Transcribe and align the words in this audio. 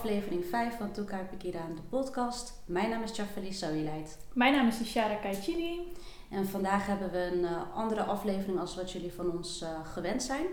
aflevering 0.00 0.44
5 0.44 0.76
van 0.76 0.92
Toekar 0.92 1.24
Pikira 1.24 1.66
de 1.74 1.82
podcast. 1.88 2.62
Mijn 2.66 2.90
naam 2.90 3.02
is 3.02 3.16
Jafeli 3.16 3.52
Soileit. 3.52 4.18
Mijn 4.32 4.52
naam 4.52 4.66
is 4.66 4.80
Ishara 4.80 5.14
Kaichini. 5.14 5.92
En 6.30 6.46
vandaag 6.46 6.86
hebben 6.86 7.10
we 7.10 7.18
een 7.18 7.42
uh, 7.42 7.62
andere 7.74 8.02
aflevering 8.02 8.58
als 8.58 8.76
wat 8.76 8.92
jullie 8.92 9.12
van 9.12 9.30
ons 9.30 9.62
uh, 9.62 9.68
gewend 9.84 10.22
zijn. 10.22 10.46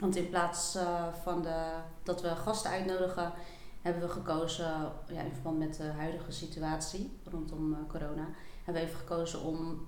Want 0.00 0.16
in 0.16 0.28
plaats 0.28 0.76
uh, 0.76 1.12
van 1.22 1.42
de, 1.42 1.72
dat 2.02 2.22
we 2.22 2.28
gasten 2.28 2.70
uitnodigen, 2.70 3.32
hebben 3.80 4.02
we 4.02 4.08
gekozen, 4.08 4.92
ja, 5.06 5.20
in 5.20 5.32
verband 5.32 5.58
met 5.58 5.76
de 5.76 5.84
huidige 5.84 6.32
situatie 6.32 7.18
rondom 7.24 7.86
corona, 7.88 8.28
hebben 8.64 8.82
we 8.82 8.88
even 8.88 9.00
gekozen 9.00 9.42
om 9.42 9.86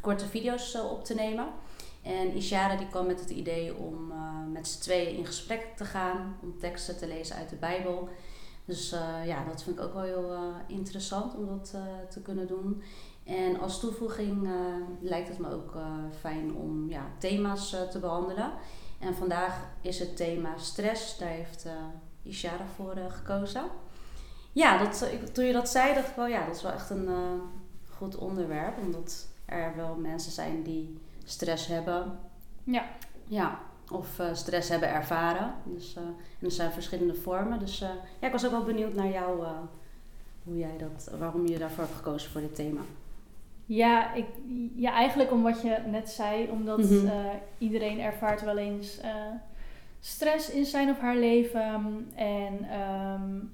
korte 0.00 0.26
video's 0.26 0.74
op 0.74 1.04
te 1.04 1.14
nemen. 1.14 1.48
En 2.02 2.34
Ishara 2.34 2.76
die 2.76 2.88
kwam 2.88 3.06
met 3.06 3.20
het 3.20 3.30
idee 3.30 3.76
om 3.76 4.10
uh, 4.10 4.16
met 4.52 4.68
z'n 4.68 4.80
tweeën 4.80 5.16
in 5.16 5.26
gesprek 5.26 5.76
te 5.76 5.84
gaan, 5.84 6.36
om 6.42 6.58
teksten 6.58 6.98
te 6.98 7.06
lezen 7.06 7.36
uit 7.36 7.48
de 7.48 7.56
Bijbel. 7.56 8.08
Dus 8.64 8.92
uh, 8.92 9.26
ja, 9.26 9.44
dat 9.44 9.62
vind 9.62 9.78
ik 9.78 9.84
ook 9.84 9.92
wel 9.92 10.02
heel 10.02 10.32
uh, 10.32 10.40
interessant 10.66 11.34
om 11.34 11.46
dat 11.46 11.74
te 12.10 12.22
kunnen 12.22 12.46
doen. 12.46 12.82
En 13.24 13.60
als 13.60 13.80
toevoeging 13.80 14.48
lijkt 15.00 15.28
het 15.28 15.38
me 15.38 15.52
ook 15.52 15.76
fijn 16.20 16.54
om 16.54 16.88
ja, 16.88 17.06
thema's 17.18 17.76
te 17.90 17.98
behandelen. 17.98 18.52
En 18.98 19.14
vandaag 19.14 19.66
is 19.80 19.98
het 19.98 20.16
thema 20.16 20.56
stress, 20.56 21.18
daar 21.18 21.28
heeft 21.28 21.66
Ishara 22.22 22.66
voor 22.76 22.96
gekozen. 23.08 23.62
Ja, 24.52 24.78
dat, 24.78 25.10
toen 25.32 25.44
je 25.44 25.52
dat 25.52 25.68
zei, 25.68 25.94
dacht 25.94 26.08
ik 26.08 26.16
wel, 26.16 26.26
ja, 26.26 26.46
dat 26.46 26.56
is 26.56 26.62
wel 26.62 26.72
echt 26.72 26.90
een 26.90 27.08
goed 27.90 28.16
onderwerp. 28.16 28.78
Omdat 28.78 29.26
er 29.44 29.76
wel 29.76 29.94
mensen 29.94 30.32
zijn 30.32 30.62
die 30.62 30.98
stress 31.28 31.66
hebben. 31.66 32.18
Ja. 32.64 32.84
Ja, 33.24 33.58
of 33.90 34.18
uh, 34.18 34.26
stress 34.32 34.68
hebben 34.68 34.88
ervaren. 34.88 35.54
Dus, 35.64 35.96
uh, 35.96 36.02
en 36.02 36.46
er 36.46 36.50
zijn 36.50 36.72
verschillende 36.72 37.14
vormen. 37.14 37.58
Dus 37.58 37.82
uh, 37.82 37.88
ja, 38.20 38.26
ik 38.26 38.32
was 38.32 38.44
ook 38.44 38.50
wel 38.50 38.64
benieuwd 38.64 38.94
naar 38.94 39.10
jou, 39.10 39.44
hoe 40.44 40.58
jij 40.58 40.76
dat, 40.78 41.10
waarom 41.18 41.46
je 41.46 41.58
daarvoor 41.58 41.84
hebt 41.84 41.96
gekozen 41.96 42.30
voor 42.30 42.40
dit 42.40 42.54
thema. 42.54 42.80
Ja, 43.66 44.14
ik, 44.14 44.26
ja, 44.74 44.92
eigenlijk 44.92 45.32
om 45.32 45.42
wat 45.42 45.62
je 45.62 45.78
net 45.86 46.10
zei, 46.10 46.48
omdat 46.48 46.78
mm 46.78 46.84
-hmm. 46.84 47.10
iedereen 47.58 48.00
ervaart 48.00 48.42
wel 48.42 48.56
eens 48.56 49.00
stress 50.00 50.50
in 50.50 50.64
zijn 50.64 50.90
of 50.90 50.98
haar 50.98 51.16
leven. 51.16 52.06
En 52.14 52.80
um, 52.80 53.52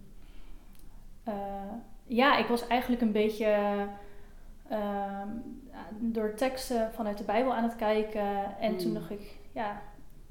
ja, 2.07 2.37
ik 2.37 2.47
was 2.47 2.67
eigenlijk 2.67 3.03
een 3.03 3.13
beetje 3.13 3.57
uh, 4.71 5.23
door 5.99 6.35
teksten 6.35 6.91
vanuit 6.93 7.19
de 7.19 7.25
Bijbel 7.25 7.55
aan 7.55 7.63
het 7.63 7.77
kijken. 7.77 8.59
En 8.61 8.77
toen 8.77 8.89
mm. 8.89 8.95
dacht 8.95 9.11
ik, 9.11 9.37
ja, 9.53 9.81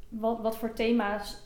wat, 0.09 0.39
wat 0.41 0.57
voor 0.57 0.73
thema's. 0.73 1.41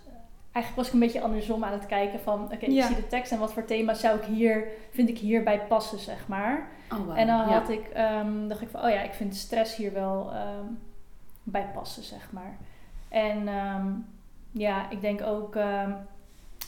Eigenlijk 0.51 0.75
was 0.75 0.87
ik 0.87 0.93
een 0.93 1.07
beetje 1.07 1.21
andersom 1.21 1.63
aan 1.63 1.73
het 1.73 1.85
kijken 1.85 2.19
van, 2.19 2.43
oké, 2.43 2.53
okay, 2.53 2.69
ja. 2.69 2.81
ik 2.81 2.87
zie 2.87 2.95
de 2.95 3.07
tekst 3.07 3.31
en 3.31 3.39
wat 3.39 3.53
voor 3.53 3.65
thema's 3.65 3.99
zou 3.99 4.17
ik 4.17 4.23
hier, 4.23 4.67
vind 4.91 5.09
ik 5.09 5.17
hierbij 5.17 5.59
passen, 5.59 5.99
zeg 5.99 6.27
maar. 6.27 6.67
Oh, 6.91 7.05
wow. 7.05 7.17
En 7.17 7.27
dan 7.27 7.37
ja. 7.37 7.59
had 7.59 7.69
ik, 7.69 7.91
um, 7.97 8.47
dacht 8.47 8.61
ik 8.61 8.69
van, 8.69 8.83
oh 8.83 8.89
ja, 8.89 9.01
ik 9.01 9.13
vind 9.13 9.35
stress 9.35 9.75
hier 9.75 9.93
wel 9.93 10.31
um, 10.33 10.79
bij 11.43 11.69
passen, 11.73 12.03
zeg 12.03 12.31
maar. 12.31 12.57
En 13.09 13.47
um, 13.47 14.05
ja, 14.51 14.89
ik 14.89 15.01
denk 15.01 15.21
ook 15.21 15.57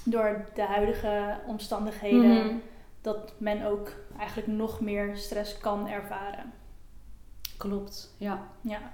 door 0.03 0.45
de 0.53 0.61
huidige 0.61 1.39
omstandigheden 1.47 2.29
mm 2.29 2.47
-hmm. 2.47 2.61
dat 3.01 3.33
men 3.37 3.65
ook 3.65 3.91
eigenlijk 4.17 4.47
nog 4.47 4.81
meer 4.81 5.17
stress 5.17 5.57
kan 5.57 5.87
ervaren. 5.87 6.53
Klopt, 7.59 8.13
ja. 8.17 8.47
Ja. 8.61 8.91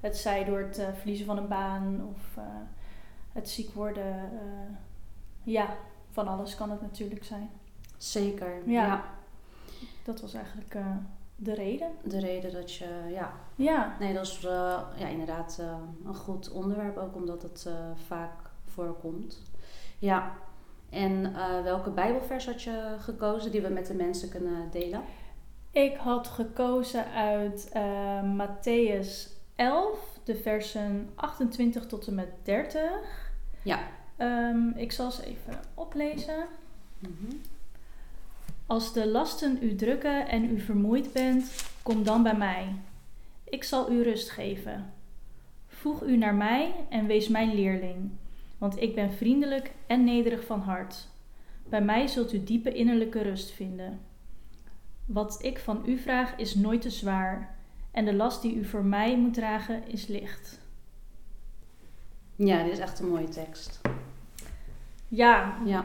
Het 0.00 0.16
zij 0.16 0.44
door 0.44 0.58
het 0.58 0.78
uh, 0.78 0.88
verliezen 0.94 1.26
van 1.26 1.36
een 1.36 1.48
baan 1.48 2.08
of 2.10 2.36
uh, 2.38 2.44
het 3.32 3.48
ziek 3.48 3.70
worden. 3.70 4.30
Uh, 4.32 4.76
ja, 5.42 5.76
van 6.10 6.28
alles 6.28 6.54
kan 6.54 6.70
het 6.70 6.80
natuurlijk 6.80 7.24
zijn. 7.24 7.50
Zeker, 7.96 8.68
ja. 8.68 8.86
ja. 8.86 9.04
Dat 10.04 10.20
was 10.20 10.34
eigenlijk 10.34 10.76
de 11.36 11.54
reden. 11.54 11.90
De 12.02 12.18
reden 12.20 12.52
dat 12.52 12.74
je, 12.74 13.08
ja. 13.10 13.32
Ja. 13.54 13.96
Nee, 13.98 14.14
dat 14.14 14.26
is 14.26 14.40
ja, 14.96 15.06
inderdaad 15.08 15.62
een 16.04 16.14
goed 16.14 16.50
onderwerp 16.50 16.96
ook 16.96 17.14
omdat 17.14 17.42
het 17.42 17.68
vaak 18.06 18.50
voorkomt. 18.64 19.42
Ja. 19.98 20.32
En 20.90 21.32
welke 21.62 21.90
Bijbelvers 21.90 22.46
had 22.46 22.62
je 22.62 22.96
gekozen 22.98 23.50
die 23.50 23.62
we 23.62 23.68
met 23.68 23.86
de 23.86 23.94
mensen 23.94 24.28
kunnen 24.28 24.70
delen? 24.70 25.02
Ik 25.70 25.96
had 25.96 26.28
gekozen 26.28 27.10
uit 27.10 27.70
uh, 27.76 28.22
Matthäus 28.22 29.28
11, 29.56 29.98
de 30.24 30.36
versen 30.36 31.10
28 31.14 31.86
tot 31.86 32.06
en 32.06 32.14
met 32.14 32.28
30. 32.42 32.82
Ja. 33.62 33.80
Um, 34.18 34.72
ik 34.76 34.92
zal 34.92 35.10
ze 35.10 35.26
even 35.26 35.60
oplezen. 35.74 36.44
Mm 36.98 37.16
-hmm. 37.20 37.40
Als 38.66 38.92
de 38.92 39.08
lasten 39.08 39.58
u 39.60 39.74
drukken 39.74 40.28
en 40.28 40.50
u 40.50 40.60
vermoeid 40.60 41.12
bent, 41.12 41.64
kom 41.82 42.04
dan 42.04 42.22
bij 42.22 42.36
mij. 42.36 42.74
Ik 43.44 43.64
zal 43.64 43.90
u 43.92 44.02
rust 44.02 44.30
geven. 44.30 44.92
Voeg 45.66 46.02
u 46.02 46.16
naar 46.16 46.34
mij 46.34 46.74
en 46.88 47.06
wees 47.06 47.28
mijn 47.28 47.54
leerling, 47.54 48.10
want 48.58 48.80
ik 48.80 48.94
ben 48.94 49.12
vriendelijk 49.12 49.72
en 49.86 50.04
nederig 50.04 50.44
van 50.44 50.60
hart. 50.60 51.06
Bij 51.68 51.82
mij 51.82 52.06
zult 52.06 52.32
u 52.32 52.44
diepe 52.44 52.74
innerlijke 52.74 53.22
rust 53.22 53.50
vinden. 53.50 54.00
Wat 55.08 55.38
ik 55.40 55.58
van 55.58 55.82
u 55.86 55.98
vraag 55.98 56.36
is 56.36 56.54
nooit 56.54 56.80
te 56.80 56.90
zwaar, 56.90 57.56
en 57.90 58.04
de 58.04 58.14
last 58.14 58.42
die 58.42 58.54
u 58.54 58.64
voor 58.64 58.84
mij 58.84 59.18
moet 59.18 59.34
dragen 59.34 59.88
is 59.88 60.06
licht. 60.06 60.60
Ja, 62.36 62.62
dit 62.62 62.72
is 62.72 62.78
echt 62.78 63.00
een 63.00 63.08
mooie 63.08 63.28
tekst. 63.28 63.80
Ja, 65.08 65.56
ja. 65.64 65.84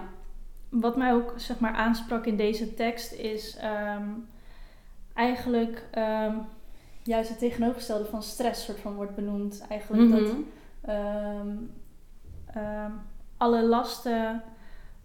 wat 0.70 0.98
mij 0.98 1.14
ook 1.14 1.34
zeg 1.36 1.60
maar 1.60 1.74
aansprak 1.74 2.26
in 2.26 2.38
deze 2.38 2.74
tekst 2.74 3.12
is 3.12 3.58
um, 3.64 4.28
eigenlijk 5.14 5.84
um, 5.98 6.42
juist 7.04 7.30
het 7.30 7.40
tegenovergestelde 7.40 8.06
van 8.06 8.24
stress 8.24 8.66
soort 8.66 8.80
van 8.80 8.96
wordt 8.96 9.16
benoemd. 9.16 9.66
Eigenlijk 9.70 10.04
mm 10.04 10.12
-hmm. 10.12 10.26
dat 10.26 10.36
um, 12.56 13.02
alle 13.38 13.66
lasten 13.66 14.44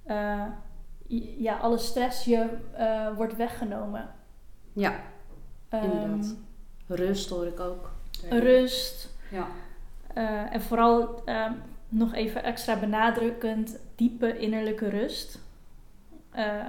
uh, 0.07 0.45
ja, 1.39 1.57
alle 1.57 1.79
stress 1.79 2.25
je 2.25 2.49
uh, 2.79 3.17
wordt 3.17 3.37
weggenomen. 3.37 4.15
Ja, 4.73 5.01
inderdaad. 5.71 6.25
Um, 6.27 6.47
rust 6.87 7.29
hoor 7.29 7.47
ik 7.47 7.61
ook. 7.61 7.93
Rust. 8.31 9.15
Ja. 9.31 9.47
Uh, 10.17 10.55
en 10.55 10.61
vooral 10.61 11.23
uh, 11.27 11.51
nog 11.89 12.15
even 12.15 12.43
extra 12.43 12.79
benadrukkend, 12.79 13.79
diepe 13.95 14.39
innerlijke 14.39 14.89
rust. 14.89 15.39
Uh, 16.37 16.67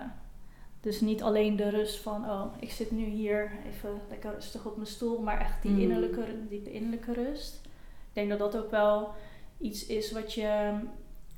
dus 0.81 1.01
niet 1.01 1.23
alleen 1.23 1.55
de 1.55 1.69
rust 1.69 1.99
van, 1.99 2.29
oh, 2.29 2.45
ik 2.59 2.71
zit 2.71 2.91
nu 2.91 3.03
hier 3.03 3.51
even 3.65 4.01
lekker 4.09 4.33
rustig 4.33 4.65
op 4.65 4.75
mijn 4.75 4.87
stoel, 4.87 5.21
maar 5.21 5.39
echt 5.39 5.61
die 5.61 5.71
mm. 5.71 5.79
innerlijke, 5.79 6.25
diepe 6.49 6.71
innerlijke 6.71 7.13
rust. 7.13 7.61
Ik 7.63 8.13
denk 8.13 8.29
dat 8.29 8.39
dat 8.39 8.63
ook 8.63 8.71
wel 8.71 9.13
iets 9.57 9.85
is 9.85 10.11
wat 10.11 10.33
je 10.33 10.79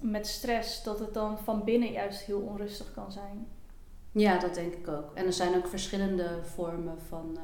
met 0.01 0.27
stress, 0.27 0.83
dat 0.83 0.99
het 0.99 1.13
dan 1.13 1.39
van 1.39 1.63
binnen 1.63 1.91
juist 1.91 2.21
heel 2.21 2.39
onrustig 2.39 2.93
kan 2.93 3.11
zijn. 3.11 3.47
Ja, 4.11 4.39
dat 4.39 4.53
denk 4.53 4.73
ik 4.73 4.87
ook. 4.87 5.13
En 5.13 5.25
er 5.25 5.33
zijn 5.33 5.55
ook 5.55 5.67
verschillende 5.67 6.39
vormen 6.43 7.01
van 7.07 7.29
uh, 7.33 7.41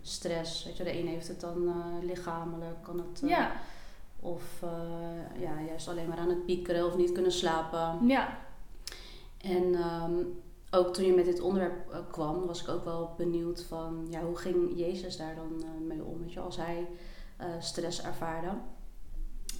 stress. 0.00 0.64
Weet 0.64 0.76
je, 0.76 0.84
de 0.84 0.98
een 0.98 1.06
heeft 1.06 1.28
het 1.28 1.40
dan 1.40 1.62
uh, 1.62 1.84
lichamelijk, 2.02 2.82
kan 2.82 2.98
het. 2.98 3.22
Uh, 3.22 3.30
ja. 3.30 3.52
Of 4.20 4.64
ja, 5.38 5.60
juist 5.66 5.88
alleen 5.88 6.08
maar 6.08 6.18
aan 6.18 6.28
het 6.28 6.44
piekeren 6.44 6.86
of 6.86 6.96
niet 6.96 7.12
kunnen 7.12 7.32
slapen. 7.32 8.06
Ja. 8.06 8.38
En 9.38 9.74
um, 9.74 10.40
ook 10.70 10.94
toen 10.94 11.04
je 11.04 11.12
met 11.12 11.24
dit 11.24 11.40
onderwerp 11.40 12.04
kwam, 12.10 12.46
was 12.46 12.62
ik 12.62 12.68
ook 12.68 12.84
wel 12.84 13.14
benieuwd 13.16 13.62
van 13.62 14.06
ja, 14.10 14.20
hoe 14.20 14.36
ging 14.36 14.78
Jezus 14.78 15.16
daar 15.16 15.34
dan 15.34 15.64
mee 15.86 16.04
om? 16.04 16.20
Weet 16.20 16.32
je, 16.32 16.40
als 16.40 16.56
hij 16.56 16.88
stress 17.58 18.02
ervaarde. 18.02 18.48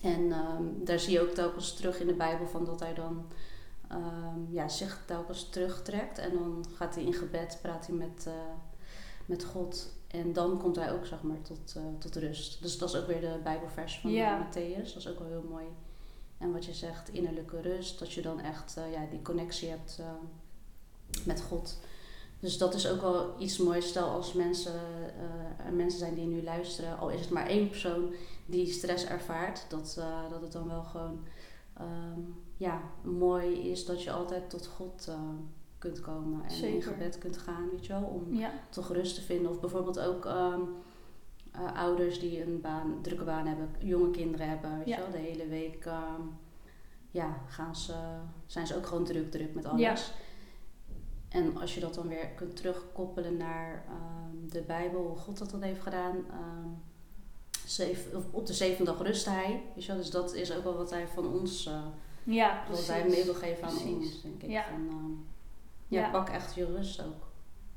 En 0.03 0.33
um, 0.33 0.85
daar 0.85 0.99
zie 0.99 1.13
je 1.13 1.21
ook 1.21 1.35
telkens 1.35 1.75
terug 1.75 2.01
in 2.01 2.07
de 2.07 2.15
Bijbel 2.15 2.47
van 2.47 2.65
dat 2.65 2.81
hij 2.81 2.95
dan 2.95 3.27
um, 3.93 4.49
ja, 4.51 4.69
zich 4.69 5.03
telkens 5.07 5.49
terugtrekt. 5.49 6.19
En 6.19 6.33
dan 6.33 6.65
gaat 6.75 6.95
hij 6.95 7.05
in 7.05 7.15
gebed, 7.15 7.59
praat 7.63 7.87
hij 7.87 7.97
met, 7.97 8.25
uh, 8.29 8.35
met 9.27 9.45
God. 9.45 9.93
En 10.07 10.33
dan 10.33 10.59
komt 10.59 10.77
hij 10.77 10.93
ook 10.93 11.07
zeg 11.07 11.23
maar 11.23 11.43
tot, 11.43 11.75
uh, 11.77 11.83
tot 11.99 12.17
rust. 12.17 12.63
Dus 12.63 12.79
dat 12.79 12.89
is 12.89 12.97
ook 12.97 13.07
weer 13.07 13.21
de 13.21 13.41
Bijbelvers 13.43 13.99
van 13.99 14.11
ja. 14.11 14.47
Matthäus. 14.47 14.87
Dat 14.87 14.97
is 14.97 15.09
ook 15.09 15.19
wel 15.19 15.29
heel 15.29 15.47
mooi. 15.51 15.67
En 16.39 16.53
wat 16.53 16.65
je 16.65 16.75
zegt, 16.75 17.09
innerlijke 17.09 17.61
rust. 17.61 17.99
Dat 17.99 18.13
je 18.13 18.23
dan 18.23 18.41
echt 18.41 18.77
uh, 18.79 18.93
ja, 18.93 19.07
die 19.11 19.23
connectie 19.23 19.69
hebt 19.69 20.03
met 21.25 21.41
God. 21.41 21.79
Dus 22.41 22.59
dat 22.59 22.75
is 22.75 22.89
ook 22.89 23.01
wel 23.01 23.35
iets 23.39 23.59
moois. 23.59 23.89
Stel 23.89 24.09
als 24.09 24.33
mensen, 24.33 24.81
uh, 25.17 25.67
er 25.67 25.73
mensen 25.73 25.99
zijn 25.99 26.15
die 26.15 26.27
nu 26.27 26.43
luisteren, 26.43 26.99
al 26.99 27.11
is 27.11 27.21
het 27.21 27.31
maar 27.31 27.47
één 27.47 27.69
persoon 27.69 28.15
die 28.47 28.67
stress 28.67 29.07
ervaart, 29.07 29.67
dat, 29.69 29.97
uh, 29.99 30.31
dat 30.31 30.41
het 30.41 30.53
dan 30.53 30.69
wel 30.69 30.83
gewoon 30.83 31.27
um, 31.81 32.37
ja, 32.57 32.81
mooi 33.03 33.71
is 33.71 33.85
dat 33.87 34.03
je 34.03 34.13
altijd 34.13 34.51
tot 34.51 34.67
God 34.67 35.07
uh, 35.09 35.15
kunt 35.79 36.01
komen 36.01 36.45
en 36.45 36.51
Zeker. 36.51 36.75
in 36.75 36.83
gebed 36.83 37.19
kunt 37.19 37.39
gaan, 37.39 37.69
weet 37.71 37.87
je 37.87 37.93
wel, 37.93 38.03
om 38.03 38.35
ja. 38.35 38.51
toch 38.71 38.93
rust 38.93 39.15
te 39.15 39.21
vinden. 39.21 39.51
Of 39.51 39.61
bijvoorbeeld 39.61 40.01
ook 40.01 40.25
um, 40.25 40.69
ouders 41.75 42.21
die 42.21 42.43
een 42.43 42.61
baan, 42.61 42.99
drukke 43.03 43.25
baan 43.25 43.47
hebben, 43.47 43.69
jonge 43.79 44.11
kinderen 44.11 44.49
hebben, 44.49 44.79
weet 44.79 44.89
ja. 44.89 44.97
je 44.97 45.03
wel, 45.03 45.11
de 45.11 45.19
hele 45.19 45.47
week. 45.47 45.85
Um, 45.85 46.39
ja, 47.11 47.37
gaan 47.47 47.77
ze, 47.77 47.95
zijn 48.47 48.67
ze 48.67 48.77
ook 48.77 48.87
gewoon 48.87 49.05
druk, 49.05 49.31
druk 49.31 49.55
met 49.55 49.65
alles. 49.65 49.81
Ja. 49.81 49.97
En 51.29 51.57
als 51.61 51.75
je 51.75 51.81
dat 51.81 51.95
dan 51.95 52.09
weer 52.09 52.27
kunt 52.29 52.57
terugkoppelen 52.57 53.37
naar 53.37 53.85
ehm, 53.89 54.49
de 54.51 54.61
Bijbel, 54.63 55.07
hoe 55.07 55.17
God 55.17 55.39
dat 55.39 55.51
dan 55.51 55.63
heeft 55.63 55.83
gedaan. 55.83 56.17
ehm, 56.31 56.69
zeven, 57.67 58.25
op 58.31 58.47
de 58.47 58.53
zevende 58.53 58.91
dag 58.91 59.03
rustte 59.03 59.31
hij. 59.31 59.63
Weet 59.75 59.85
je 59.85 59.93
wel? 59.93 60.01
Dus 60.01 60.11
dat 60.11 60.35
is 60.35 60.53
ook 60.57 60.65
wel 60.65 60.77
wat 60.77 60.91
hij 60.91 61.07
van 61.09 61.27
ons, 61.27 61.67
eh, 61.67 61.85
Ja, 62.25 62.63
wat 62.71 62.87
hij 62.87 63.09
mee 63.09 63.25
wil 63.25 63.35
geven 63.35 63.65
aan 63.65 63.75
Precies. 63.75 63.93
ons, 63.95 64.23
denk 64.23 64.43
ik. 64.43 64.51
Ja. 64.51 64.65
Van, 64.65 64.89
ehm, 64.89 65.11
ja, 65.95 66.01
Ja. 66.01 66.11
pak 66.11 66.29
echt 66.29 66.55
je 66.55 66.65
rust 66.67 67.05
ook, 67.05 67.27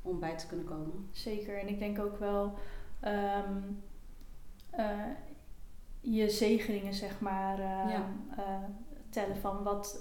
om 0.02 0.18
bij 0.20 0.36
te 0.38 0.46
kunnen 0.46 0.66
komen. 0.66 1.08
Zeker. 1.12 1.58
En 1.58 1.68
ik 1.68 1.78
denk 1.78 1.98
ook 1.98 2.18
wel 2.18 2.54
eh, 3.00 3.38
je 6.00 6.30
zegeningen, 6.30 6.94
zeg 6.94 7.20
maar, 7.20 7.58
eh, 7.60 8.00
tellen 9.10 9.36
van 9.36 9.62
wat. 9.62 9.98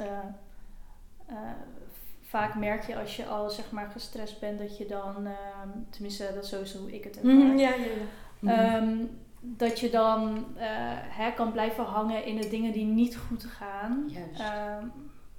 Vaak 2.32 2.56
merk 2.56 2.84
je 2.88 2.98
als 3.00 3.16
je 3.16 3.26
al 3.26 3.50
zeg 3.50 3.72
maar 3.72 3.90
gestrest 3.92 4.40
bent 4.40 4.60
dat 4.60 4.78
je 4.78 4.86
dan, 4.86 5.26
ehm, 5.26 5.70
tenminste 5.90 6.32
dat 6.34 6.44
is 6.44 6.50
sowieso 6.50 6.80
hoe 6.80 6.92
ik 6.94 7.04
het 7.04 7.16
ervaar, 7.16 7.32
Mhm, 7.34 7.58
ja, 7.58 7.70
ja, 7.70 7.76
ja. 7.76 8.76
Ehm, 8.78 8.98
dat 9.40 9.80
je 9.80 9.90
dan 9.90 10.46
eh, 10.58 10.66
hè, 10.94 11.32
kan 11.32 11.52
blijven 11.52 11.84
hangen 11.84 12.26
in 12.26 12.36
de 12.42 12.48
dingen 12.50 12.72
die 12.72 12.86
niet 12.86 13.18
goed 13.18 13.44
gaan. 13.46 14.10
Ehm, 14.38 14.86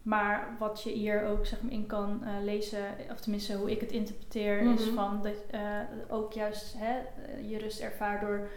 maar 0.02 0.56
wat 0.58 0.82
je 0.82 0.90
hier 0.90 1.24
ook 1.24 1.46
zeg 1.46 1.62
maar, 1.62 1.72
in 1.72 1.86
kan 1.86 2.24
eh, 2.24 2.32
lezen, 2.44 2.84
of 3.10 3.20
tenminste 3.20 3.56
hoe 3.56 3.70
ik 3.70 3.80
het 3.80 3.90
interpreteer, 3.92 4.60
is 4.60 4.84
Mhm. 4.86 4.94
van 4.94 5.22
dat 5.22 5.34
eh, 5.50 5.60
ook 6.08 6.32
juist 6.32 6.74
hè, 6.78 6.98
je 7.48 7.58
rust 7.58 7.80
ervaart 7.80 8.20
door 8.20 8.48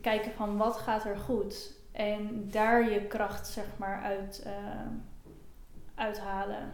kijken 0.00 0.32
van 0.32 0.56
wat 0.56 0.76
gaat 0.76 1.04
er 1.04 1.16
goed. 1.18 1.72
En 1.92 2.48
daar 2.50 2.90
je 2.90 3.00
kracht 3.06 3.46
zeg 3.46 3.64
maar 3.76 4.02
uit 4.02 4.46
uithalen. 5.94 6.72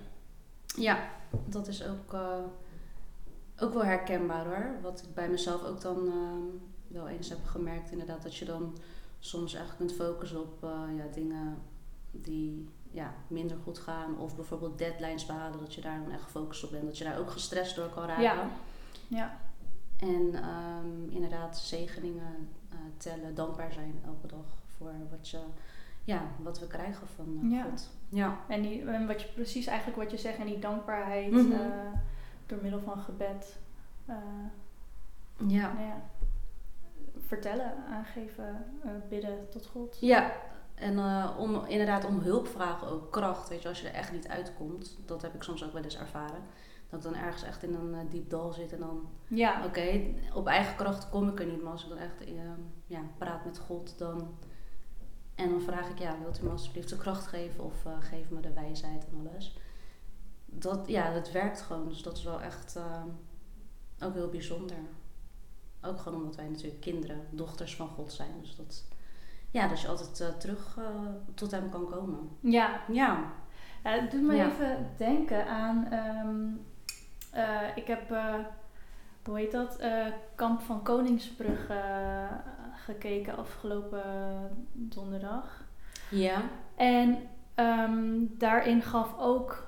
Ja, 0.76 1.10
dat 1.44 1.68
is 1.68 1.84
ook, 1.84 2.12
eh, 2.12 2.38
ook 3.58 3.72
wel 3.72 3.84
herkenbaar 3.84 4.44
hoor. 4.44 4.70
Wat 4.82 5.02
ik 5.02 5.14
bij 5.14 5.28
mezelf 5.28 5.64
ook 5.64 5.80
dan 5.80 6.08
ehm, 6.08 6.42
wel 6.88 7.08
eens 7.08 7.28
heb 7.28 7.44
gemerkt, 7.44 7.90
inderdaad, 7.90 8.22
dat 8.22 8.36
je 8.36 8.44
dan 8.44 8.76
soms 9.18 9.54
echt 9.54 9.76
kunt 9.76 9.92
focussen 9.92 10.40
op 10.40 10.64
eh, 10.64 10.96
ja, 10.96 11.04
dingen 11.12 11.58
die 12.10 12.68
ja, 12.90 13.14
minder 13.26 13.56
goed 13.62 13.78
gaan. 13.78 14.18
Of 14.18 14.36
bijvoorbeeld 14.36 14.78
deadlines 14.78 15.26
behalen, 15.26 15.58
dat 15.58 15.74
je 15.74 15.80
daar 15.80 16.00
dan 16.00 16.12
echt 16.12 16.22
gefocust 16.22 16.64
op 16.64 16.70
bent. 16.70 16.84
Dat 16.84 16.98
je 16.98 17.04
daar 17.04 17.18
ook 17.18 17.30
gestrest 17.30 17.76
door 17.76 17.88
kan 17.88 18.06
raken. 18.06 18.22
Ja. 18.22 18.50
Ja, 19.08 19.38
En 19.98 20.34
ehm, 20.34 21.08
inderdaad, 21.08 21.58
zegeningen 21.58 22.48
eh, 22.68 22.76
tellen, 22.96 23.34
dankbaar 23.34 23.72
zijn 23.72 24.00
elke 24.04 24.26
dag 24.26 24.46
voor 24.76 24.92
wat, 25.10 25.28
je, 25.28 25.38
ja, 26.06 26.22
wat 26.42 26.58
we 26.58 26.66
krijgen 26.66 27.06
van 27.06 27.38
eh, 27.42 27.50
Ja. 27.50 27.62
God. 27.62 27.90
Ja. 28.08 28.38
en, 28.48 28.62
die, 28.62 28.84
en 28.84 29.06
wat 29.06 29.22
je 29.22 29.28
precies 29.34 29.66
eigenlijk 29.66 29.98
wat 29.98 30.10
je 30.10 30.16
zegt, 30.16 30.38
en 30.38 30.46
die 30.46 30.58
dankbaarheid 30.58 31.30
Mhm. 31.32 31.52
eh, 31.52 31.60
door 32.46 32.58
middel 32.62 32.80
van 32.80 32.98
gebed. 32.98 33.58
eh, 34.06 34.14
Ja. 35.46 35.72
nou 35.72 35.86
ja, 35.86 36.02
vertellen, 37.26 37.72
aangeven, 37.90 38.64
eh, 38.84 38.90
bidden 39.08 39.48
tot 39.50 39.66
God. 39.66 39.96
Ja, 40.00 40.32
en 40.74 40.98
eh, 40.98 41.30
om, 41.38 41.64
inderdaad 41.66 42.04
om 42.04 42.18
hulp 42.20 42.48
vragen 42.48 42.88
ook, 42.88 43.12
kracht. 43.12 43.48
Weet 43.48 43.62
je, 43.62 43.68
als 43.68 43.80
je 43.80 43.88
er 43.88 43.94
echt 43.94 44.12
niet 44.12 44.28
uitkomt, 44.28 44.98
dat 45.06 45.22
heb 45.22 45.34
ik 45.34 45.42
soms 45.42 45.64
ook 45.64 45.72
wel 45.72 45.82
eens 45.82 45.98
ervaren. 45.98 46.40
Dat 46.90 47.04
ik 47.04 47.12
dan 47.12 47.22
ergens 47.22 47.42
echt 47.42 47.62
in 47.62 47.74
een 47.74 48.08
diep 48.08 48.30
dal 48.30 48.52
zit 48.52 48.72
en 48.72 48.78
dan, 48.78 49.08
Ja, 49.28 49.64
oké, 49.64 50.00
op 50.34 50.46
eigen 50.46 50.76
kracht 50.76 51.08
kom 51.10 51.28
ik 51.28 51.40
er 51.40 51.46
niet. 51.46 51.62
Maar 51.62 51.72
als 51.72 51.82
ik 51.82 51.88
dan 51.88 51.98
echt 51.98 52.14
ja, 52.86 53.00
praat 53.18 53.44
met 53.44 53.58
God, 53.58 53.98
dan... 53.98 54.34
En 55.36 55.50
dan 55.50 55.60
vraag 55.60 55.88
ik, 55.88 55.98
ja, 55.98 56.18
wilt 56.22 56.40
u 56.40 56.44
me 56.44 56.50
alsjeblieft 56.50 56.88
de 56.88 56.96
kracht 56.96 57.26
geven 57.26 57.64
of 57.64 57.84
eh, 57.86 57.92
geef 58.00 58.30
me 58.30 58.40
de 58.40 58.52
wijsheid 58.52 59.06
en 59.08 59.28
alles. 59.28 59.58
Dat, 60.46 60.88
ja, 60.88 61.12
dat 61.12 61.32
werkt 61.32 61.60
gewoon. 61.62 61.88
Dus 61.88 62.02
dat 62.02 62.16
is 62.16 62.24
wel 62.24 62.40
echt 62.40 62.76
eh, 62.76 63.02
ook 64.00 64.14
heel 64.14 64.28
bijzonder. 64.30 64.76
Ook 65.82 65.98
gewoon 66.00 66.18
omdat 66.20 66.36
wij 66.36 66.48
natuurlijk 66.48 66.80
kinderen, 66.80 67.20
dochters 67.30 67.76
van 67.76 67.88
God 67.88 68.12
zijn. 68.12 68.30
Dus 68.40 68.56
dat, 68.56 68.84
ja, 69.50 69.68
dat 69.68 69.80
je 69.80 69.88
altijd 69.88 70.20
eh, 70.20 70.28
terug 70.28 70.78
tot 71.34 71.50
hem 71.50 71.68
kan 71.70 71.86
komen. 71.90 72.18
ja. 72.40 72.80
Ja. 72.92 73.32
Ja, 73.84 73.90
het 73.92 74.10
doet 74.10 74.22
me 74.22 74.34
Ja. 74.34 74.46
even 74.46 74.86
denken 74.96 75.46
aan. 75.46 75.86
ehm, 75.90 76.46
eh, 77.30 77.76
ik 77.76 77.86
heb, 77.86 78.08
hoe 79.24 79.38
heet 79.38 79.52
dat? 79.52 79.78
Kamp 80.34 80.60
van 80.60 80.82
Koningsbrug 80.82 81.70
gekeken 82.84 83.36
afgelopen 83.36 84.02
donderdag. 84.72 85.64
Ja. 86.10 86.42
En 86.76 87.18
ehm, 87.54 88.14
daarin 88.38 88.82
gaf 88.82 89.18
ook 89.18 89.66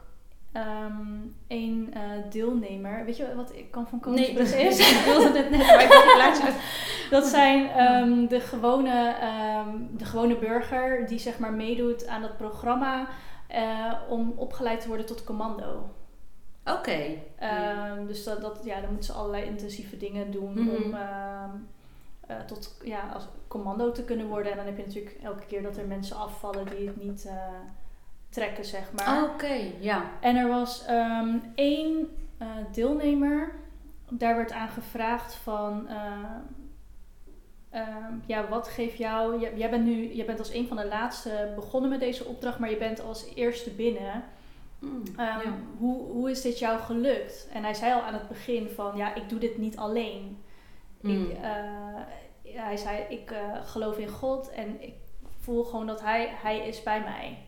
ehm 0.53 1.17
een 1.49 1.91
eh, 1.93 2.03
deelnemer. 2.31 3.05
Weet 3.05 3.17
je 3.17 3.35
wat 3.35 3.53
Kamp 3.71 3.89
van 3.89 4.01
Koningsbrug 4.01 4.55
Nee, 4.55 4.67
is? 4.67 4.79
ik 4.99 5.05
wilde 5.05 5.39
het 5.39 5.51
net, 5.51 5.67
maar 5.67 5.83
ik 5.83 6.45
ik 6.47 6.55
Dat 7.11 7.27
zijn 7.27 7.69
ehm, 7.71 8.27
de, 8.27 8.41
gewone, 8.41 9.15
de 9.97 10.05
gewone 10.05 10.37
burger 10.37 11.07
die 11.07 11.19
zeg 11.19 11.39
maar 11.39 11.53
meedoet 11.53 12.07
aan 12.07 12.23
dat 12.23 12.37
programma 12.37 13.09
eh, 13.47 13.93
om 14.09 14.33
opgeleid 14.37 14.81
te 14.81 14.89
worden 14.89 15.07
tot 15.07 15.25
commando. 15.25 15.91
Oké. 16.65 17.01
Dus 18.07 18.25
dat, 18.25 18.41
dat, 18.41 18.61
ja, 18.65 18.81
dan 18.81 18.91
moeten 18.91 19.13
ze 19.13 19.19
allerlei 19.19 19.45
intensieve 19.45 19.97
dingen 19.97 20.31
doen 20.31 20.53
Mhm. 20.53 20.69
om 20.69 20.95
eh, 22.29 22.41
tot 22.47 22.77
ja, 22.85 23.11
als 23.15 23.27
commando 23.49 23.93
te 23.93 24.05
kunnen 24.05 24.27
worden. 24.27 24.51
En 24.51 24.57
dan 24.57 24.67
heb 24.67 24.77
je 24.77 24.87
natuurlijk 24.87 25.17
elke 25.23 25.47
keer 25.47 25.63
dat 25.63 25.77
er 25.77 25.87
mensen 25.87 26.17
afvallen 26.17 26.67
die 26.67 26.87
het 26.87 27.03
niet 27.03 27.27
eh, 27.27 27.35
trekken, 28.29 28.65
zeg 28.65 28.93
maar. 28.93 29.25
Oké, 29.25 29.73
ja. 29.79 30.03
En 30.21 30.37
er 30.37 30.49
was 30.49 30.85
ehm, 30.85 31.39
één 31.55 32.09
eh, 32.39 32.47
deelnemer, 32.73 33.55
daar 34.09 34.37
werd 34.37 34.53
aan 34.53 34.69
gevraagd 34.69 35.35
van, 35.35 35.89
eh, 35.89 36.07
ehm, 37.71 38.15
ja, 38.27 38.49
wat 38.49 38.69
geeft 38.69 38.99
jou, 38.99 39.41
jij, 39.41 39.57
jij 39.57 39.71
bent 39.71 39.85
nu, 39.85 40.13
jij 40.13 40.27
bent 40.27 40.39
als 40.39 40.53
een 40.53 40.69
van 40.69 40.77
de 40.77 40.87
laatste 40.87 41.53
begonnen 41.55 41.91
met 41.91 42.01
deze 42.01 42.25
opdracht, 42.25 42.59
maar 42.59 42.71
je 42.71 42.77
bent 42.77 43.01
als 43.01 43.35
eerste 43.35 43.71
binnen. 43.71 44.25
Mm, 44.79 45.03
Ehm, 45.17 45.39
ja. 45.39 45.55
hoe, 45.79 46.03
hoe 46.03 46.31
is 46.31 46.43
dit 46.43 46.59
jou 46.59 46.79
gelukt? 46.79 47.49
En 47.53 47.63
hij 47.63 47.75
zei 47.75 47.93
al 47.93 48.01
aan 48.01 48.15
het 48.15 48.29
begin 48.29 48.69
van, 48.69 48.97
ja, 48.97 49.15
ik 49.15 49.29
doe 49.29 49.39
dit 49.39 49.59
niet 49.59 49.77
alleen. 49.77 50.43
Mm. 51.01 51.25
Ik, 51.25 51.39
eh, 51.39 52.63
hij 52.63 52.77
zei, 52.77 53.03
ik 53.09 53.31
eh, 53.31 53.65
geloof 53.65 53.99
in 53.99 54.09
God 54.09 54.51
en 54.51 54.83
ik 54.83 54.95
voel 55.39 55.65
gewoon 55.65 55.87
dat 55.87 56.01
hij, 56.01 56.29
hij 56.43 56.69
is 56.69 56.83
bij 56.83 57.01
mij. 57.01 57.39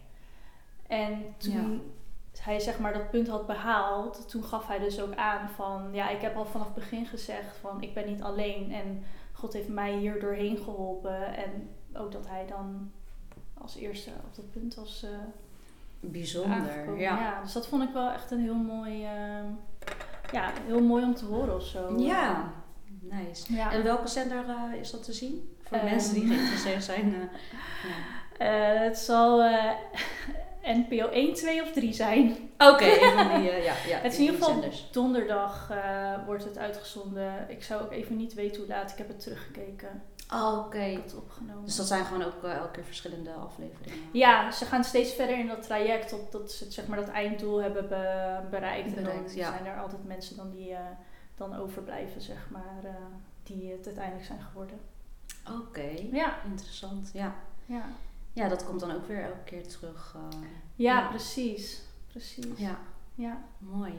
En 0.86 1.34
toen 1.36 1.92
hij 2.40 2.60
zeg 2.60 2.78
maar 2.78 2.92
dat 2.92 3.10
punt 3.10 3.28
had 3.28 3.46
behaald, 3.46 4.28
toen 4.28 4.44
gaf 4.44 4.66
hij 4.66 4.78
dus 4.78 5.00
ook 5.00 5.14
aan 5.14 5.48
van, 5.48 5.88
ja, 5.92 6.08
ik 6.08 6.20
heb 6.20 6.36
al 6.36 6.46
vanaf 6.46 6.66
het 6.66 6.74
begin 6.74 7.06
gezegd 7.06 7.56
van, 7.56 7.82
ik 7.82 7.94
ben 7.94 8.06
niet 8.06 8.22
alleen 8.22 8.72
en 8.72 9.04
God 9.32 9.52
heeft 9.52 9.68
mij 9.68 9.92
hier 9.92 10.20
doorheen 10.20 10.56
geholpen. 10.56 11.36
En 11.36 11.70
ook 11.92 12.12
dat 12.12 12.28
hij 12.28 12.46
dan 12.46 12.92
als 13.54 13.76
eerste 13.76 14.10
op 14.10 14.34
dat 14.34 14.50
punt 14.50 14.74
was 14.74 15.02
eh 15.02 15.10
Bijzonder, 16.02 16.98
ja. 16.98 17.20
Ja, 17.20 17.42
dus 17.42 17.52
dat 17.52 17.66
vond 17.66 17.82
ik 17.82 17.92
wel 17.92 18.10
echt 18.10 18.30
een 18.30 18.40
heel 18.40 18.54
mooi, 18.54 18.98
ja, 20.32 20.52
heel 20.66 20.82
mooi 20.82 21.04
om 21.04 21.14
te 21.14 21.24
horen 21.24 21.54
of 21.54 21.62
zo. 21.62 21.98
Ja, 21.98 22.52
nice. 23.10 23.52
Ja. 23.54 23.72
En 23.72 23.82
welke 23.82 24.08
zender 24.08 24.44
eh, 24.48 24.80
is 24.80 24.90
dat 24.90 25.04
te 25.04 25.12
zien? 25.12 25.56
Voor 25.62 25.76
Ehm. 25.76 25.86
mensen 25.86 26.14
die 26.14 26.26
geïnteresseerd 26.26 26.84
zijn. 26.84 27.14
eh, 27.14 27.20
ja. 27.20 27.98
Eh, 28.40 28.80
het 28.80 28.98
zal 28.98 29.42
NPO 30.62 31.08
1, 31.08 31.34
2 31.34 31.62
of 31.62 31.72
3 31.72 31.92
zijn. 31.92 32.36
Oké, 32.58 32.84
ja, 33.48 33.56
ja. 33.88 33.98
Het 33.98 34.12
is 34.12 34.18
in 34.18 34.24
ieder 34.24 34.36
geval 34.42 34.64
donderdag 34.92 35.72
wordt 36.26 36.44
het 36.44 36.58
uitgezonden. 36.58 37.46
Ik 37.48 37.62
zou 37.62 37.82
ook 37.82 37.92
even 37.92 38.16
niet 38.16 38.34
weten 38.34 38.60
hoe 38.60 38.68
laat. 38.70 38.90
Ik 38.90 38.98
heb 38.98 39.08
het 39.08 39.20
teruggekeken. 39.20 40.02
Oh, 40.34 40.58
oké. 40.66 40.78
Ik 40.78 41.02
het 41.02 41.14
opgenomen. 41.16 41.64
Dus 41.64 41.76
dat 41.76 41.86
zijn 41.86 42.04
gewoon 42.04 42.22
ook 42.22 42.44
elke 42.44 42.70
keer 42.70 42.84
verschillende 42.84 43.30
afleveringen. 43.32 44.08
Ja, 44.12 44.50
ze 44.50 44.64
gaan 44.64 44.84
steeds 44.84 45.12
verder 45.14 45.38
in 45.38 45.46
dat 45.46 45.62
traject 45.62 46.14
tot 46.30 46.50
ze 46.52 46.70
zeg 46.70 46.86
maar, 46.86 46.98
dat 46.98 47.08
einddoel 47.08 47.62
hebben 47.62 47.88
be- 47.88 48.40
bereikt. 48.50 48.94
En 48.96 49.02
Bereikt, 49.02 49.36
dan 49.36 49.44
zijn 49.44 49.66
er 49.66 49.80
altijd 49.80 50.04
mensen 50.04 50.36
dan 50.36 50.50
die 50.50 50.74
dan 51.48 51.54
overblijven, 51.54 52.20
zeg 52.20 52.50
maar, 52.50 52.84
eh, 52.84 52.94
die 53.42 53.70
het 53.70 53.86
uiteindelijk 53.86 54.26
zijn 54.26 54.40
geworden. 54.40 54.78
Oké, 55.60 55.90
Ja, 56.12 56.42
interessant. 56.44 57.10
Ja. 57.12 57.34
ja. 57.66 57.84
ja, 58.32 58.48
dat 58.48 58.64
komt 58.64 58.80
dan 58.80 58.90
ook 58.90 59.06
weer 59.06 59.22
elke 59.24 59.44
keer 59.44 59.68
terug. 59.68 60.14
eh, 60.16 60.38
ja, 60.74 61.00
Ja. 61.00 61.08
precies. 61.08 61.82
Precies. 62.06 62.58
ja, 62.58 62.78
Ja. 63.14 63.42
mooi. 63.58 63.94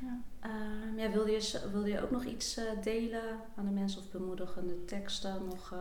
Ja. 0.00 0.18
Ehm, 0.40 0.98
ja, 0.98 1.10
wilde, 1.10 1.30
je, 1.30 1.68
wilde 1.72 1.88
je 1.90 2.02
ook 2.02 2.10
nog 2.10 2.24
iets 2.24 2.56
eh, 2.56 2.82
delen 2.82 3.40
aan 3.56 3.64
de 3.64 3.70
mensen 3.70 4.00
of 4.00 4.10
bemoedigende 4.10 4.84
teksten 4.84 5.44
nog 5.44 5.72
eh, 5.72 5.78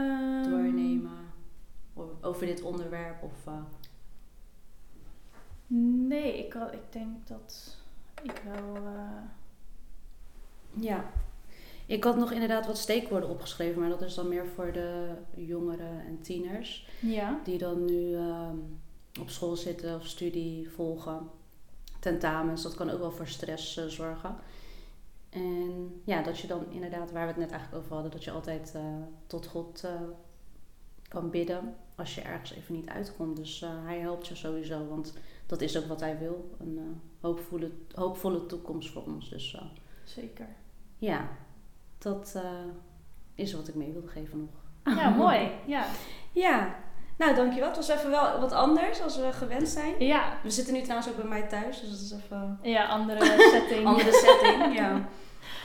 Ehm, 0.00 0.42
doornemen 0.50 1.32
over 2.20 2.46
dit 2.46 2.62
onderwerp? 2.62 3.22
Of, 3.22 3.48
Nee, 6.06 6.38
ik, 6.46 6.54
ik 6.54 6.92
denk 6.92 7.26
dat 7.26 7.76
ik 8.22 8.42
wel. 8.44 8.76
Eh, 10.76 10.82
Ja. 10.82 11.10
Ik 11.86 12.04
had 12.04 12.16
nog 12.16 12.32
inderdaad 12.32 12.66
wat 12.66 12.78
steekwoorden 12.78 13.28
opgeschreven, 13.28 13.80
maar 13.80 13.88
dat 13.88 14.02
is 14.02 14.14
dan 14.14 14.28
meer 14.28 14.46
voor 14.46 14.72
de 14.72 15.08
jongeren 15.34 16.04
en 16.06 16.20
tieners. 16.20 16.88
ja. 17.00 17.40
Die 17.44 17.58
dan 17.58 17.84
nu 17.84 18.14
ehm, 18.14 18.56
op 19.20 19.30
school 19.30 19.56
zitten 19.56 19.96
of 19.96 20.06
studie 20.06 20.70
volgen. 20.70 21.30
Tentamens, 22.00 22.62
dat 22.62 22.74
kan 22.74 22.90
ook 22.90 22.98
wel 22.98 23.10
voor 23.10 23.26
stress 23.26 23.76
eh, 23.76 23.84
zorgen. 23.84 24.36
En 25.30 26.00
ja, 26.04 26.22
dat 26.22 26.38
je 26.38 26.46
dan 26.46 26.64
inderdaad, 26.70 27.12
waar 27.12 27.22
we 27.22 27.32
het 27.32 27.40
net 27.40 27.50
eigenlijk 27.50 27.82
over 27.82 27.94
hadden, 27.94 28.12
dat 28.12 28.24
je 28.24 28.30
altijd 28.30 28.74
tot 29.26 29.46
God 29.46 29.84
kan 31.08 31.30
bidden 31.30 31.76
als 31.94 32.14
je 32.14 32.20
ergens 32.20 32.52
even 32.52 32.74
niet 32.74 32.88
uitkomt. 32.88 33.36
Dus 33.36 33.64
hij 33.84 33.98
helpt 33.98 34.26
je 34.26 34.34
sowieso, 34.34 34.86
want 34.88 35.14
dat 35.46 35.60
is 35.60 35.78
ook 35.78 35.86
wat 35.86 36.00
hij 36.00 36.18
wil. 36.18 36.50
Een 36.58 37.00
hoopvolle, 37.20 37.70
hoopvolle 37.92 38.46
toekomst 38.46 38.90
voor 38.90 39.04
ons. 39.04 39.28
Dus, 39.30 39.58
Zeker. 40.04 40.48
Ja, 41.04 41.28
dat 41.98 42.36
is 43.34 43.52
wat 43.52 43.68
ik 43.68 43.74
mee 43.74 43.92
wilde 43.92 44.08
geven 44.08 44.38
nog. 44.38 44.96
Ja, 44.96 45.08
mooi. 45.24 45.50
Ja. 45.66 45.86
ja. 46.32 46.76
Nou, 47.18 47.34
dankjewel. 47.34 47.68
Het 47.68 47.76
was 47.76 47.88
even 47.88 48.10
wel 48.10 48.40
wat 48.40 48.52
anders 48.52 49.02
als 49.02 49.16
we 49.16 49.32
gewend 49.32 49.68
zijn. 49.68 49.94
Ja. 49.98 50.38
We 50.42 50.50
zitten 50.50 50.74
nu 50.74 50.80
trouwens 50.80 51.08
ook 51.08 51.16
bij 51.16 51.28
mij 51.28 51.48
thuis, 51.48 51.80
dus 51.80 51.90
dat 51.90 52.00
is 52.00 52.12
even... 52.12 52.58
Ja, 52.62 52.86
andere 52.86 53.24
setting. 53.54 53.86
andere 53.86 54.12
setting, 54.12 54.74
ja. 54.74 55.08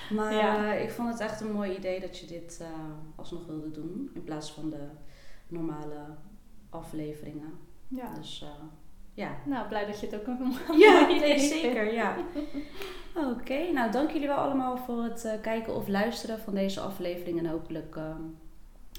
Maar 0.09 0.33
ja. 0.33 0.73
Uh, 0.75 0.83
ik 0.83 0.91
vond 0.91 1.09
het 1.09 1.19
echt 1.19 1.41
een 1.41 1.51
mooi 1.51 1.75
idee 1.75 1.99
dat 1.99 2.17
je 2.17 2.25
dit 2.25 2.59
uh, 2.61 2.67
alsnog 3.15 3.45
wilde 3.45 3.71
doen. 3.71 4.11
In 4.13 4.23
plaats 4.23 4.51
van 4.51 4.69
de 4.69 4.87
normale 5.47 6.05
afleveringen. 6.69 7.59
Ja. 7.87 8.13
Dus 8.13 8.43
uh, 8.43 8.63
ja. 9.19 9.35
Nou, 9.45 9.67
blij 9.67 9.85
dat 9.85 9.99
je 9.99 10.05
het 10.05 10.15
ook 10.15 10.27
een 10.27 10.53
Ja, 10.77 11.07
nee, 11.19 11.39
zeker, 11.39 11.93
ja. 11.93 12.15
Oké, 13.33 13.71
nou 13.71 13.91
dank 13.91 14.11
jullie 14.11 14.27
wel 14.27 14.37
allemaal 14.37 14.77
voor 14.77 15.03
het 15.03 15.37
kijken 15.41 15.75
of 15.75 15.87
luisteren 15.87 16.39
van 16.39 16.53
deze 16.53 16.79
aflevering. 16.79 17.39
En 17.39 17.45
hopelijk 17.45 17.95
ehm, 17.95 18.21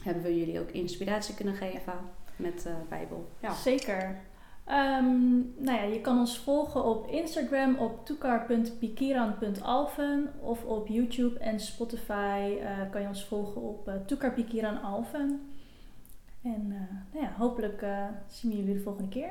hebben 0.03 0.23
we 0.23 0.39
jullie 0.39 0.61
ook 0.61 0.71
inspiratie 0.71 1.35
kunnen 1.35 1.55
geven 1.55 1.95
met 2.37 2.63
de 2.63 2.75
Bijbel. 2.89 3.29
Ja. 3.41 3.55
Zeker. 3.55 4.21
Um, 4.69 5.55
nou 5.57 5.79
ja, 5.79 5.83
je 5.83 6.01
kan 6.01 6.19
ons 6.19 6.39
volgen 6.39 6.85
op 6.85 7.09
Instagram 7.09 7.77
op 7.77 8.07
toekar.pikiran.alven 8.07 10.33
of 10.41 10.65
op 10.65 10.89
YouTube 10.89 11.39
en 11.39 11.61
Spotify 11.61 12.57
uh, 12.61 12.91
kan 12.91 13.01
je 13.01 13.09
ons 13.09 13.25
volgen 13.25 13.63
op 13.63 13.89
uh, 13.89 13.95
Toekar 14.07 14.35
Alven. 14.83 15.51
En 16.43 16.69
nou 17.13 17.25
ja, 17.25 17.33
hopelijk 17.39 17.85
zien 18.27 18.51
we 18.51 18.57
jullie 18.57 18.75
de 18.75 18.81
volgende 18.81 19.09
keer. 19.09 19.31